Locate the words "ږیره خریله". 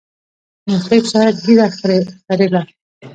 1.43-2.61